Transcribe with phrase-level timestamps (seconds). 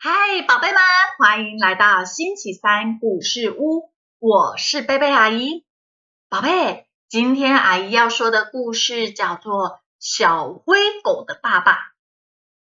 [0.00, 0.78] 嗨，宝贝们
[1.18, 3.90] 欢迎来到星期三故事屋，
[4.20, 5.64] 我是贝贝阿姨。
[6.28, 11.72] 宝贝，今天阿姨要说的故事叫做《小灰狗的爸爸》。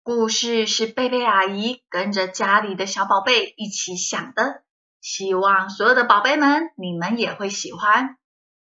[0.04, 4.62] 故事是贝贝阿姨跟着家里的小宝贝一起想的，
[5.02, 8.16] 希望所有的宝贝们你们也会喜欢。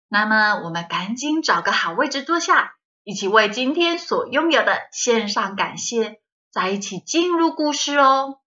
[0.09, 2.73] 那么，我们赶紧找个好位置坐下，
[3.05, 6.19] 一起为今天所拥有的献上感谢，
[6.51, 8.41] 再一起进入故事哦。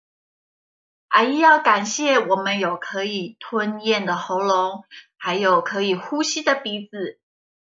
[1.18, 4.84] 阿姨要感谢我们有可以吞咽的喉咙，
[5.18, 7.18] 还有可以呼吸的鼻子，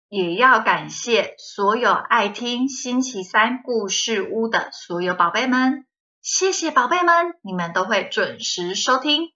[0.09, 5.85] 也要感谢所有爱听星期三故事屋的所有宝贝们。
[6.21, 9.31] 谢谢宝贝们，你们都会准时收听。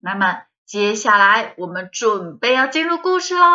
[0.00, 3.46] 那么接下来我们准备要进入故事喽。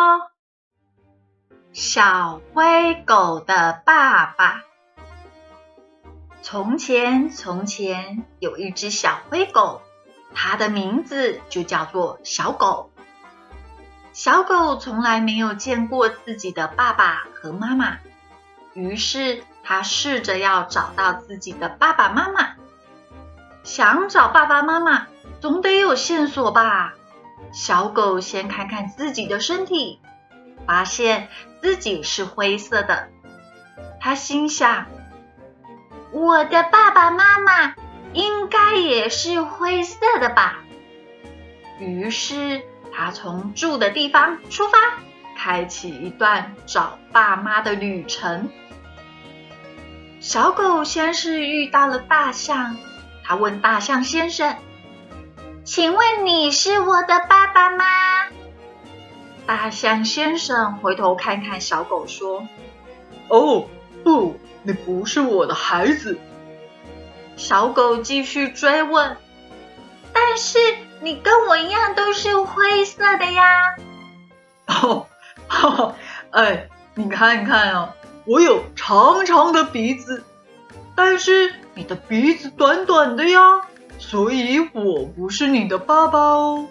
[1.74, 4.62] 小灰狗的爸爸。
[6.40, 9.82] 从前，从前有一只小灰狗，
[10.34, 12.90] 它的名字就叫做小狗。
[14.12, 17.98] 小狗从来没有见过自己的爸爸和妈妈，
[18.74, 22.54] 于是它试着要找到自己的爸爸妈妈。
[23.62, 25.06] 想找爸爸妈妈，
[25.40, 26.94] 总得有线索吧？
[27.52, 30.00] 小狗先看看自己的身体，
[30.66, 31.28] 发现
[31.60, 33.08] 自己是灰色的。
[34.00, 34.86] 它心想。
[36.12, 37.74] 我的爸爸妈妈
[38.12, 40.64] 应该也是灰色的吧。
[41.78, 44.78] 于是他从住的地方出发，
[45.36, 48.50] 开启一段找爸妈的旅程。
[50.20, 52.76] 小狗先是遇到了大象，
[53.24, 54.56] 他问大象先生
[55.64, 57.84] ：“请问你是我的爸爸吗？”
[59.46, 62.46] 大象先生回头看看小狗，说
[63.28, 63.66] ：“哦，
[64.04, 66.18] 不。”你不是我的孩子，
[67.40, 69.16] 小狗继续追问。
[70.12, 70.58] 但是
[71.00, 73.76] 你跟我一样都是灰色的呀。
[74.68, 75.06] 哦，
[76.32, 77.94] 哎，你看看哦，
[78.26, 80.22] 我有长长的鼻子，
[80.94, 83.40] 但是你的鼻子短短的呀，
[83.98, 86.68] 所以我不是你的爸爸哦。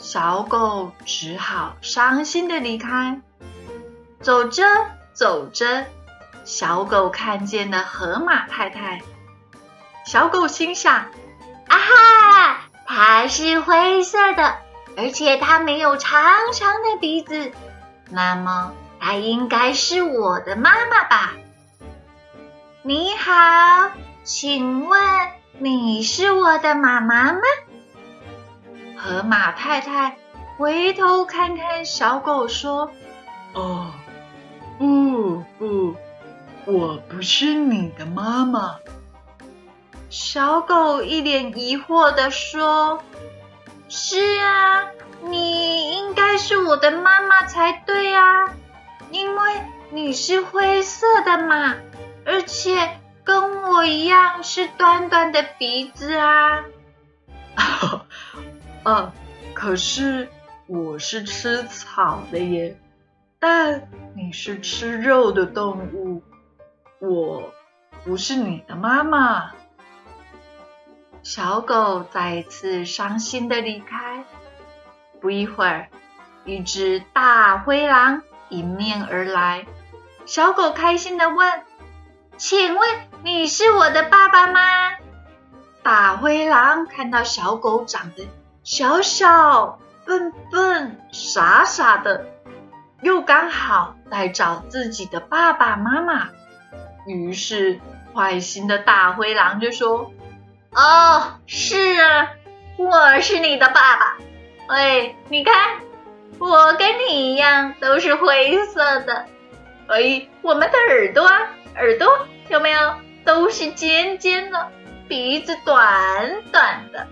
[0.00, 3.20] 小狗只好伤心的离开。
[4.20, 4.64] 走着
[5.12, 5.86] 走着。
[6.42, 9.02] 小狗看见了河马太太，
[10.04, 11.08] 小狗心想：啊
[11.68, 14.56] 哈，它是灰色的，
[14.96, 16.22] 而且它没有长
[16.52, 17.52] 长的鼻子，
[18.10, 21.32] 那么它应该是我的妈妈吧？
[22.82, 23.92] 你好，
[24.24, 25.00] 请问
[25.58, 27.40] 你是我的妈妈吗？
[28.96, 30.16] 河马太太
[30.58, 32.90] 回头看看小狗，说：
[33.54, 33.92] 哦，
[34.78, 35.94] 不不。
[36.66, 38.76] 我不是你的妈妈，
[40.10, 43.00] 小狗一脸疑惑的说
[43.88, 44.90] ：“是啊，
[45.22, 48.52] 你应该是我的妈妈才对啊，
[49.12, 51.76] 因为你是灰色的嘛，
[52.26, 56.64] 而且跟我一样是短短的鼻子啊。
[58.82, 59.12] ”啊，
[59.54, 60.28] 可是
[60.66, 62.76] 我是吃草的耶，
[63.38, 66.24] 但你是吃肉的动物。
[66.98, 67.52] 我
[68.04, 69.52] 不是你的妈妈。
[71.22, 74.24] 小狗再次伤心的离开。
[75.20, 75.88] 不一会儿，
[76.44, 79.66] 一只大灰狼迎面而来。
[80.24, 81.62] 小狗开心的问
[82.38, 82.88] ：“请问
[83.22, 84.60] 你是我的爸爸吗？”
[85.82, 88.28] 大灰狼看到小狗长得
[88.62, 92.26] 小小、笨笨、傻傻的，
[93.02, 96.28] 又刚好在找自己的爸爸妈妈。
[97.06, 97.80] 于是，
[98.14, 100.12] 坏心的大灰狼就说
[100.72, 102.30] ：“哦，是啊，
[102.76, 104.18] 我是你的爸爸。
[104.68, 105.80] 哎，你看，
[106.38, 109.26] 我跟你一样都是灰色的。
[109.88, 111.24] 哎，我们的耳朵，
[111.74, 112.94] 耳朵有没有
[113.24, 114.68] 都是尖尖的，
[115.08, 117.08] 鼻子短短的。”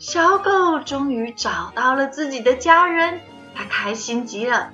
[0.00, 3.20] 小狗终于找到了自己的家人，
[3.54, 4.70] 它开心极了。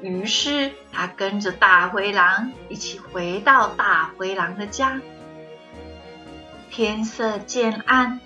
[0.00, 5.00] 于是，它跟着大灰狼一起回到大灰狼的家。
[6.74, 8.18] 天色渐暗，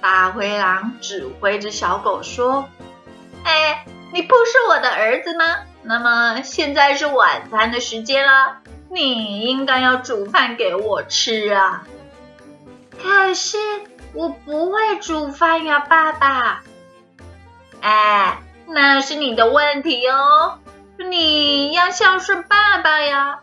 [0.00, 2.68] 大灰狼指挥着小狗说
[3.46, 5.44] ：“哎，你不是我的儿子吗？
[5.84, 8.56] 那么现在是晚餐的时间了，
[8.90, 11.86] 你应该要煮饭给我吃啊。”
[13.00, 13.58] 可是
[14.12, 16.64] 我不会煮饭呀，爸爸。
[17.80, 20.58] 哎，那是你的问题哦。
[20.98, 23.38] 你要孝顺爸爸呀！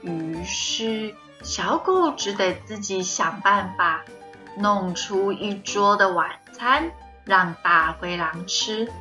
[0.00, 4.02] 于是小狗只得自己想办法。
[4.54, 6.90] 弄出一桌的晚餐
[7.24, 8.92] 让大灰狼吃。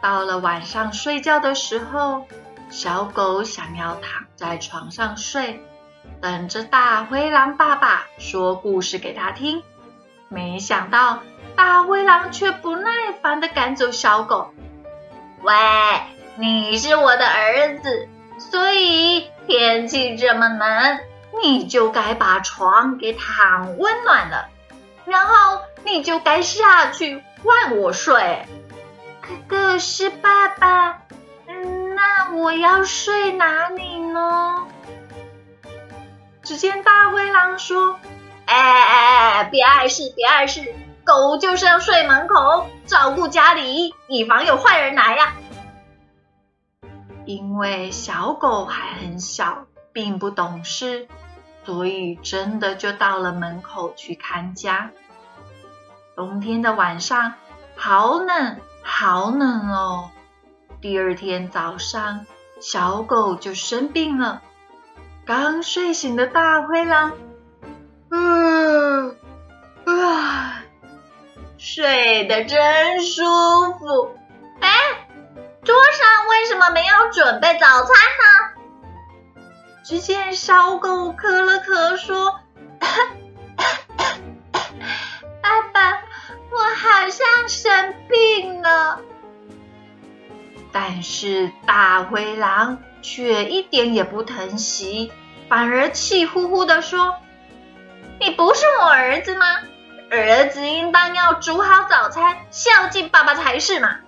[0.00, 2.24] 到了晚上睡觉的时候，
[2.70, 5.60] 小狗想要躺在床上睡，
[6.20, 9.64] 等着大灰狼爸爸说故事给他听。
[10.28, 11.18] 没想到
[11.56, 14.54] 大灰狼却不耐烦的赶走小狗。
[15.42, 15.52] 喂，
[16.36, 21.00] 你是我的儿子，所以天气这么冷，
[21.42, 24.48] 你就该把床给躺温暖了，
[25.04, 28.46] 然后你就该下去换我睡。
[29.48, 31.02] 可是爸爸，
[31.46, 34.66] 嗯那我要睡哪里呢？
[36.42, 37.98] 只见大灰狼说
[38.46, 40.74] ：“哎哎哎，别碍事，别碍事，
[41.04, 45.34] 狗就是要睡门口，照顾家里，以防有坏人来呀。”
[47.24, 51.08] 因为小狗还很小，并不懂事，
[51.64, 54.90] 所以真的就到了门口去看家。
[56.16, 57.34] 冬天的晚上，
[57.76, 58.56] 好冷。
[58.84, 60.10] 好冷哦！
[60.80, 62.26] 第二天早上，
[62.60, 64.42] 小狗就生病了。
[65.24, 67.12] 刚睡醒的大灰狼，
[68.10, 69.16] 嗯
[69.84, 70.64] 啊，
[71.58, 73.22] 睡得真舒
[73.78, 74.18] 服。
[75.92, 79.44] 上为什么没有准备早餐呢？
[79.84, 82.40] 只见小狗咳了咳说。
[85.42, 86.02] 爸爸，
[86.50, 89.00] 我好像生病了，
[90.72, 95.12] 但是大灰狼却一点也不疼惜，
[95.48, 97.16] 反而气呼呼的说
[98.20, 99.46] ：“你不是我儿子吗？
[100.10, 103.98] 儿子应当要煮好早餐，孝敬爸爸才是嘛！”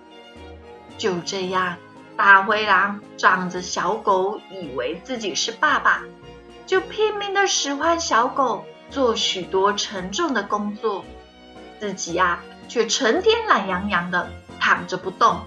[0.97, 1.77] 就这样，
[2.17, 6.01] 大灰狼仗着小狗以为自己是爸爸，
[6.65, 11.03] 就拼命的使唤小狗做许多沉重的工作，
[11.79, 12.39] 自己呀。
[12.67, 14.27] 却成天懒洋洋的
[14.59, 15.41] 躺着不动。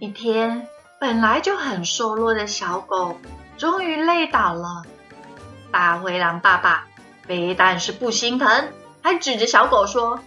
[0.00, 0.66] 一天，
[0.98, 3.20] 本来就很瘦弱的小狗
[3.56, 4.82] 终于累倒了。
[5.70, 6.88] 大灰狼爸爸
[7.22, 8.68] 非但是不心疼，
[9.00, 10.18] 还指着小狗说：“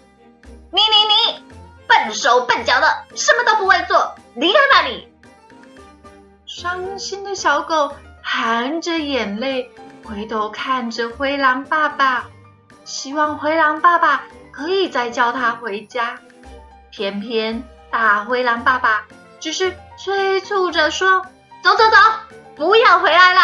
[0.71, 1.43] 你你你，
[1.87, 4.15] 笨手笨脚的，什么都不会做，！”
[6.57, 7.93] 伤心的小狗
[8.23, 9.69] 含着眼泪
[10.03, 12.25] 回头看着灰狼爸爸，
[12.83, 14.23] 希望灰狼爸爸。
[14.51, 16.17] 可以再叫它回家，
[16.89, 19.05] 偏偏大灰狼爸爸
[19.39, 21.27] 只是催促着说
[21.61, 21.95] ：“走走走，
[22.55, 23.41] 不要回来了。”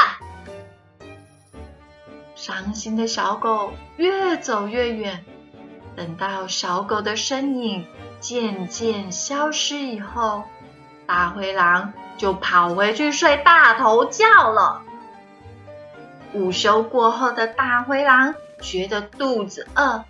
[2.34, 5.24] 伤心的小狗越走越远，
[5.96, 7.86] 等到小狗的身影
[8.20, 10.46] 渐渐消失以后，
[11.06, 14.82] 大灰狼就跑回去睡大头觉了。
[16.34, 20.04] 午休过后的大灰狼觉得肚子饿。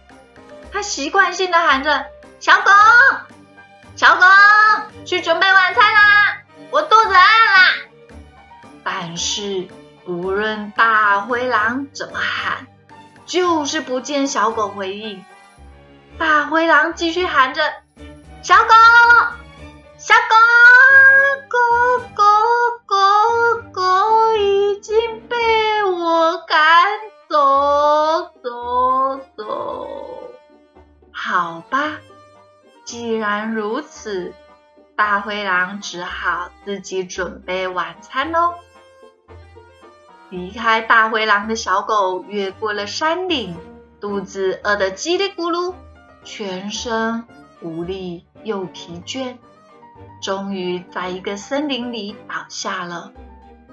[0.72, 2.06] 他习惯性的喊着
[2.40, 2.72] ：“小狗，
[3.96, 4.22] 小狗，
[5.06, 6.38] 去准备晚餐啦！
[6.72, 8.18] 我肚子饿啦！”
[8.84, 9.68] 但是
[10.06, 12.68] 不论大灰狼怎么喊，
[13.26, 15.24] 就是不见小狗回应。
[16.18, 17.62] 大灰狼继续喊着
[18.42, 18.74] ：“小狗，
[19.98, 20.36] 小狗，
[21.64, 22.24] 狗狗
[22.86, 25.38] 狗狗已经被
[25.84, 26.58] 我赶
[27.30, 27.38] 走，
[28.42, 29.88] 走走。”
[31.12, 32.00] 好吧，
[32.84, 34.34] 既然如此，
[34.96, 38.56] 大灰狼只好自己准备晚餐喽。
[40.30, 43.56] 离开大灰狼的小狗越过了山岭，
[44.02, 45.76] 肚子饿得叽里咕噜，
[46.24, 47.26] 全身
[47.62, 49.38] 无力又疲倦，
[50.22, 53.12] 终于在一个森林里倒下了，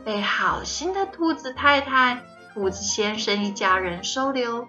[0.05, 2.21] 被好心的兔子太太、
[2.53, 4.67] 兔子先生一家人收留。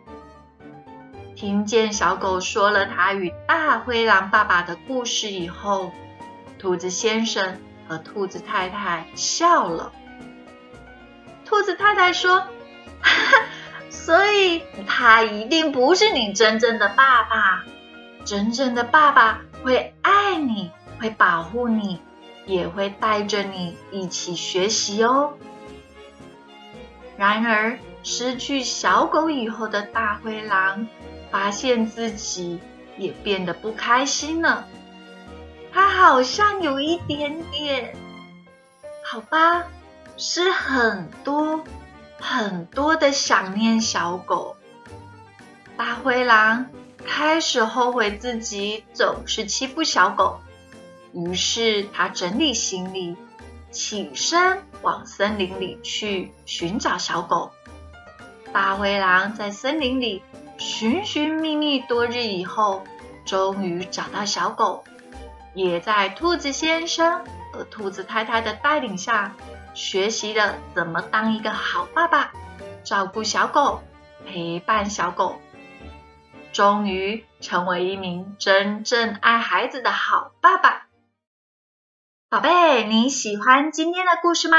[1.35, 5.91] 听见小狗说了他与大灰狼爸爸的故事以后，
[6.59, 9.91] 兔子先生和兔子太太笑了。
[11.43, 12.43] 兔子太太说
[13.89, 17.63] ：“所以他一定不是你真正的爸爸。
[18.23, 21.99] 真正的爸爸会爱你，会保护你，
[22.45, 25.33] 也会带着你一起学习哦。”
[27.17, 30.87] 然而，失去小狗以后的大灰狼。
[31.31, 32.59] 发现自己
[32.97, 34.67] 也变得不开心了，
[35.71, 37.95] 他好像有一点点，
[39.09, 39.63] 好吧，
[40.17, 41.63] 是很多
[42.19, 44.57] 很多的想念小狗。
[45.77, 46.65] 大灰狼
[47.05, 50.41] 开始后悔自己总是欺负小狗，
[51.13, 53.15] 于是他整理行李，
[53.71, 57.51] 起身往森林里去寻找小狗。
[58.53, 60.23] 大灰狼在森林里。
[60.57, 62.83] 寻寻觅觅多日以后，
[63.25, 64.83] 终于找到小狗，
[65.55, 69.33] 也在兔子先生和兔子太太的带领下，
[69.73, 72.31] 学习了怎么当一个好爸爸，
[72.83, 73.81] 照顾小狗，
[74.27, 75.41] 陪伴小狗，
[76.53, 80.85] 终于成为一名真正爱孩子的好爸爸。
[82.31, 84.57] 宝贝，你喜欢今天的故事吗？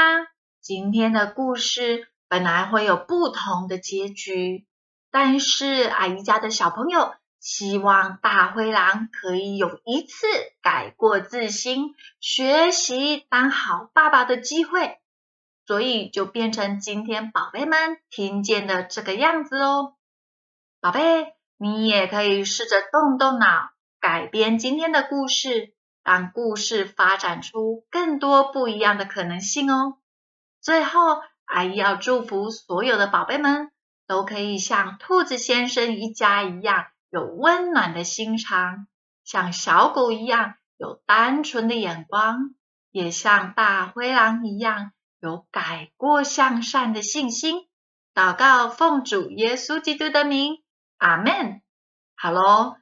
[0.60, 4.66] 今天的故事本来会有不同的结局，
[5.10, 10.26] 但是阿姨家的小朋友希望大灰狼可以有一次
[10.60, 14.98] 改过自新、学习当好爸爸的机会，
[15.66, 19.94] 所以就变成今天宝贝们听见的这个样子哦。
[20.82, 25.72] 宝贝，你也可以试着动动脑，改编今天的故事。
[26.04, 29.98] 让故事发展出更多不一样的可能性哦。
[30.60, 33.70] 最后，阿姨要祝福所有的宝贝们
[34.06, 38.86] 都可以像兔子先生一家一样有温暖的心肠，
[39.24, 42.54] 像小狗一样有单纯的眼光，
[42.90, 47.68] 也像大灰狼一样有改过向善的信心。
[48.14, 50.62] 祷告奉主耶稣基督的名，
[50.98, 51.62] 阿门。
[52.14, 52.81] 好喽。